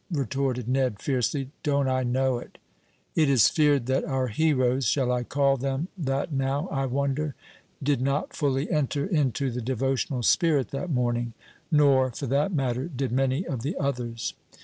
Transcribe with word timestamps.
retorted 0.11 0.67
Ned, 0.67 0.99
fiercely. 0.99 1.51
"Don't 1.61 1.87
I 1.87 2.01
know 2.01 2.39
it!" 2.39 2.57
It 3.13 3.29
is 3.29 3.49
feared 3.49 3.85
that 3.85 4.03
our 4.03 4.29
heroes 4.29 4.85
shall 4.87 5.11
I 5.11 5.21
call 5.21 5.57
them 5.57 5.89
that 5.95 6.33
now, 6.33 6.67
I 6.69 6.87
wonder? 6.87 7.35
did 7.83 8.01
not 8.01 8.33
fully 8.35 8.67
enter 8.71 9.05
into 9.05 9.51
the 9.51 9.61
devotional 9.61 10.23
spirit 10.23 10.69
that 10.69 10.89
morning. 10.89 11.33
Nor, 11.71 12.09
for 12.13 12.25
that 12.25 12.51
matter, 12.51 12.87
did 12.87 13.11
many 13.11 13.45
of 13.45 13.61
the 13.61 13.77
others. 13.77 14.33